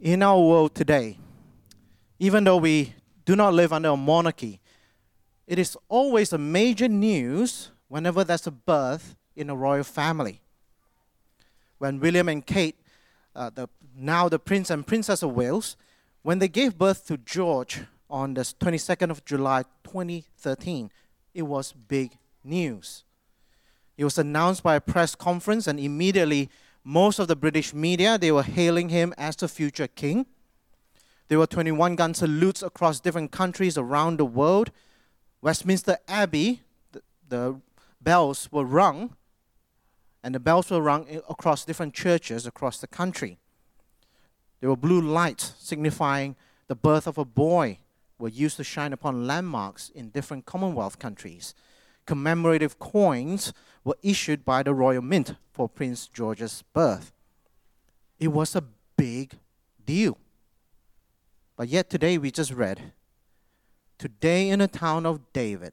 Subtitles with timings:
[0.00, 1.18] In our world today,
[2.20, 4.60] even though we do not live under a monarchy,
[5.44, 10.40] it is always a major news whenever there's a birth in a royal family.
[11.78, 12.76] When William and Kate,
[13.34, 15.76] uh, the, now the Prince and Princess of Wales,
[16.22, 20.92] when they gave birth to George on the 22nd of July 2013,
[21.34, 23.02] it was big news.
[23.96, 26.50] It was announced by a press conference, and immediately
[26.84, 30.26] most of the British media they were hailing him as the future king.
[31.28, 34.70] There were 21 gun salutes across different countries around the world.
[35.42, 37.60] Westminster Abbey, the, the
[38.00, 39.16] bells were rung,
[40.22, 43.38] and the bells were rung across different churches across the country.
[44.60, 46.36] There were blue lights signifying
[46.66, 47.78] the birth of a boy
[48.18, 51.54] were used to shine upon landmarks in different Commonwealth countries.
[52.06, 53.52] Commemorative coins
[53.88, 57.10] were issued by the Royal Mint for Prince George's birth.
[58.18, 58.62] It was a
[58.98, 59.32] big
[59.82, 60.18] deal.
[61.56, 62.92] But yet today we just read
[63.96, 65.72] Today in the town of David,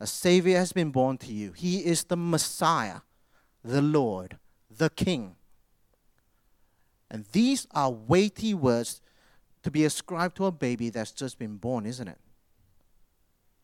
[0.00, 1.52] a Savior has been born to you.
[1.52, 3.02] He is the Messiah,
[3.64, 5.36] the Lord, the King.
[7.08, 9.00] And these are weighty words
[9.62, 12.18] to be ascribed to a baby that's just been born, isn't it?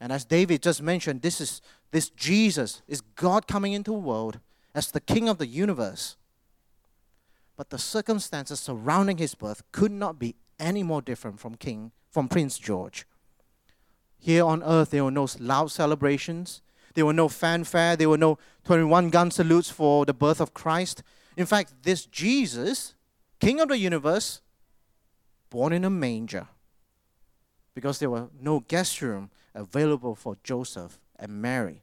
[0.01, 1.61] And as David just mentioned, this is
[1.91, 4.39] this Jesus is God coming into the world
[4.75, 6.17] as the king of the universe.
[7.57, 12.29] But the circumstances surrounding his birth could not be any more different from King from
[12.29, 13.07] Prince George.
[14.19, 16.63] Here on earth there were no loud celebrations,
[16.95, 21.03] there were no fanfare, there were no 21 gun salutes for the birth of Christ.
[21.37, 22.95] In fact, this Jesus,
[23.41, 24.41] King of the universe,
[25.51, 26.49] born in a manger
[27.75, 31.83] because there were no guest room available for Joseph and Mary.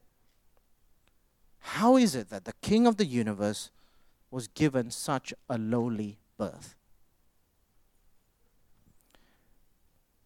[1.60, 3.70] How is it that the King of the universe
[4.30, 6.74] was given such a lowly birth?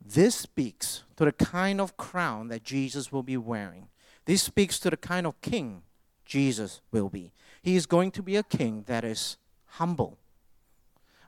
[0.04, 3.88] This speaks to the kind of crown that Jesus will be wearing.
[4.24, 5.82] This speaks to the kind of king
[6.24, 7.32] Jesus will be.
[7.62, 10.18] He is going to be a king that is humble.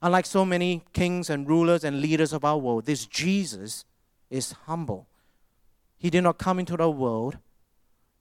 [0.01, 3.85] Unlike so many kings and rulers and leaders of our world, this Jesus
[4.31, 5.07] is humble.
[6.03, 7.39] He did not come into the world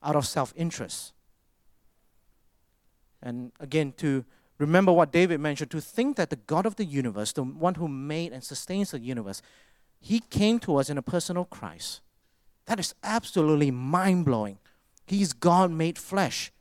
[0.03, 1.13] out of self interest.
[3.23, 4.23] And again, to
[4.59, 7.87] remember what David mentioned, to think that the God of the universe, the one who
[7.87, 9.41] made and sustains the universe,
[9.99, 12.01] he came to us in a personal Christ.
[12.67, 14.59] That is absolutely mind blowing.
[15.07, 16.51] He's God made flesh.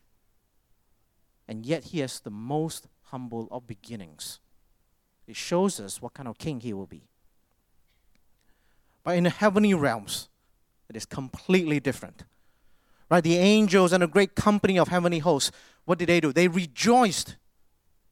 [1.47, 4.41] And yet he has the most humble of beginnings.
[5.27, 7.03] It shows us what kind of king he will be.
[9.05, 10.30] But in the heavenly realms,
[10.91, 12.25] it is completely different.
[13.11, 13.25] Right?
[13.25, 15.51] The angels and a great company of heavenly hosts,
[15.85, 16.33] what did they do?
[16.33, 17.37] They rejoiced.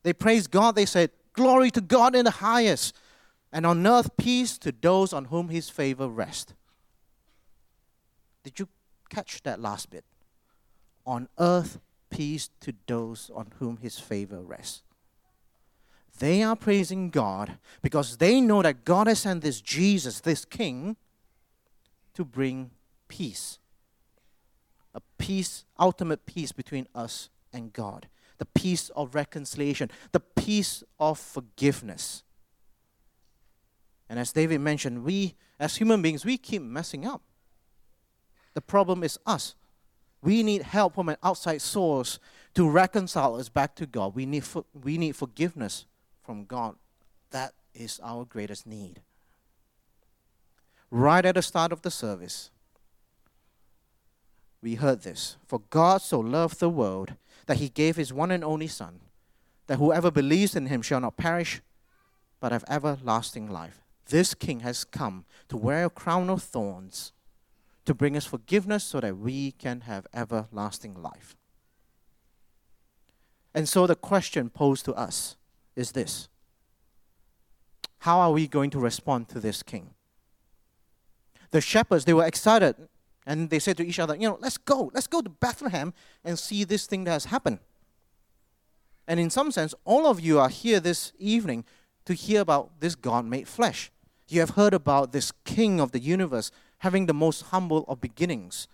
[0.03, 0.75] They praised God.
[0.75, 2.97] They said, Glory to God in the highest,
[3.53, 6.55] and on earth peace to those on whom his favor rests.
[8.43, 8.69] Did you
[9.09, 10.05] catch that last bit?
[11.07, 11.79] On earth
[12.11, 14.83] peace to those on whom his favor rests.
[16.19, 20.97] They are praising God because they know that God has sent this Jesus, this King,
[22.19, 22.73] to bring
[23.07, 23.61] peace.
[24.93, 28.09] A peace, ultimate peace between us and God.
[28.39, 32.25] The peace of reconciliation, the peace of forgiveness.
[34.09, 37.23] And as David mentioned, we, as human beings, we keep messing up.
[38.55, 39.55] The problem is us.
[40.21, 42.19] We need help from an outside source
[42.55, 44.17] to reconcile us back to God.
[44.17, 45.87] We need, for, we need forgiveness
[46.25, 46.75] from God.
[47.31, 49.03] That is our greatest need.
[50.91, 52.51] Right at the start of the service,
[54.63, 57.15] we heard this For God so loved the world
[57.47, 59.01] that he gave his one and only Son,
[59.67, 61.61] that whoever believes in him shall not perish,
[62.41, 63.81] but have everlasting life.
[64.07, 67.13] This King has come to wear a crown of thorns
[67.85, 71.37] to bring us forgiveness so that we can have everlasting life.
[73.55, 75.37] And so the question posed to us
[75.77, 76.29] is this
[78.01, 79.95] How are we going to respond to this king?
[81.51, 82.77] The shepherds, they were excited
[83.27, 85.93] and they said to each other, You know, let's go, let's go to Bethlehem
[86.25, 87.59] and see this thing that has happened.
[89.07, 91.65] And in some sense, all of you are here this evening
[92.05, 93.91] to hear about this God made flesh.
[94.29, 98.69] You have heard about this King of the universe having the most humble of beginnings,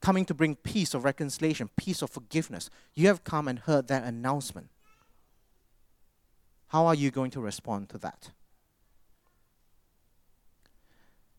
[0.00, 2.70] coming to bring peace of reconciliation, peace of forgiveness.
[2.94, 4.68] You have come and heard that announcement.
[6.68, 8.30] How are you going to respond to that?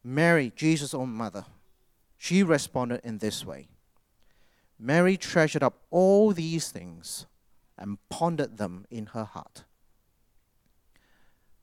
[0.04, 1.46] Mary, Jesus' own mother,
[2.18, 3.68] she responded in this way
[4.80, 7.28] Mary treasured up all these things
[7.78, 9.64] and pondered them in her heart.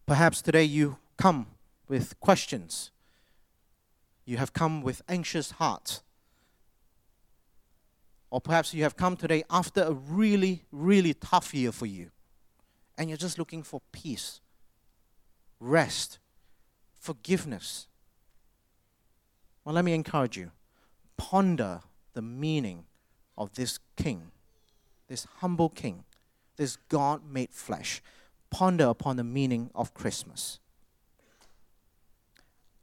[0.07, 1.49] Perhaps today you come
[1.89, 2.91] with questions.
[4.25, 6.03] You have come with anxious hearts.
[8.31, 12.11] Or perhaps you have come today after a really, really tough year for you.
[12.97, 14.41] And you're just looking for peace,
[15.59, 16.19] rest,
[16.99, 17.87] forgiveness.
[19.69, 20.51] Well, let me encourage you.
[21.19, 21.83] Ponder
[22.15, 22.87] the meaning
[23.37, 24.31] of this king,
[25.09, 26.05] this humble king,
[26.57, 28.01] this God made flesh.
[28.49, 30.59] Ponder upon the meaning of Christmas.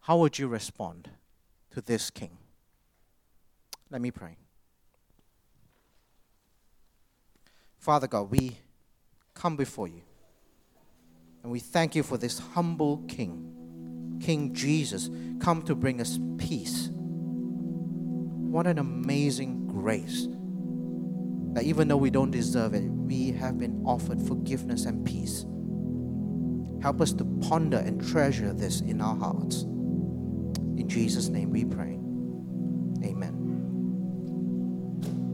[0.01, 1.09] How would you respond
[1.71, 2.37] to this king?
[3.89, 4.37] Let me pray.
[7.79, 8.57] Father God, we
[9.33, 10.03] come before you
[11.41, 13.44] and we thank you for this humble king,
[14.25, 16.89] King Jesus, come to bring us peace.
[16.91, 20.27] What an amazing grace
[21.53, 25.45] that even though we don't deserve it, we have been offered forgiveness and peace.
[26.81, 29.61] Help us to ponder and treasure this in our hearts.
[29.61, 31.99] In Jesus' name we pray.